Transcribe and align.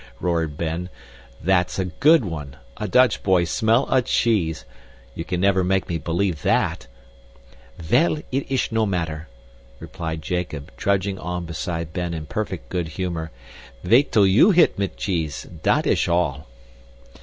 roared 0.19 0.57
Ben. 0.57 0.89
"That's 1.43 1.77
a 1.77 1.85
good 1.85 2.25
one. 2.25 2.55
A 2.77 2.87
Dutch 2.87 3.21
boy 3.21 3.43
smell 3.43 3.85
a 3.93 4.01
cheese! 4.01 4.65
You 5.13 5.23
can 5.23 5.39
never 5.39 5.63
make 5.63 5.87
me 5.87 5.99
believe 5.99 6.41
THAT!" 6.41 6.87
"Vell, 7.77 8.17
it 8.31 8.51
ish 8.51 8.71
no 8.71 8.87
matter," 8.87 9.27
replied 9.79 10.23
Jacob, 10.23 10.71
trudging 10.75 11.19
on 11.19 11.45
beside 11.45 11.93
Ben 11.93 12.15
in 12.15 12.25
perfect 12.25 12.69
good 12.69 12.87
humor. 12.87 13.29
"Vait 13.83 14.11
till 14.11 14.25
you 14.25 14.49
hit 14.49 14.79
mit 14.79 14.97
cheese 14.97 15.43
dat 15.61 15.85
ish 15.85 16.07
all." 16.07 16.47